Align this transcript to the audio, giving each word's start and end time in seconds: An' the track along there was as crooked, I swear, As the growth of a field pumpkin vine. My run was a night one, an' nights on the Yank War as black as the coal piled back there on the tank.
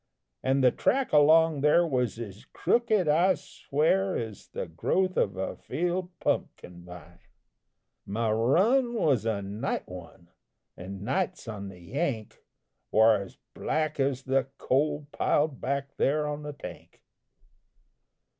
An' 0.41 0.61
the 0.61 0.71
track 0.71 1.13
along 1.13 1.61
there 1.61 1.85
was 1.85 2.17
as 2.17 2.45
crooked, 2.45 3.07
I 3.07 3.35
swear, 3.35 4.17
As 4.17 4.47
the 4.47 4.65
growth 4.65 5.15
of 5.15 5.37
a 5.37 5.55
field 5.55 6.09
pumpkin 6.19 6.83
vine. 6.85 7.19
My 8.07 8.31
run 8.31 8.95
was 8.95 9.27
a 9.27 9.43
night 9.43 9.87
one, 9.87 10.29
an' 10.75 11.03
nights 11.03 11.47
on 11.47 11.69
the 11.69 11.77
Yank 11.79 12.43
War 12.89 13.17
as 13.17 13.37
black 13.53 13.99
as 13.99 14.23
the 14.23 14.47
coal 14.57 15.07
piled 15.11 15.61
back 15.61 15.95
there 15.97 16.25
on 16.25 16.41
the 16.41 16.53
tank. 16.53 17.03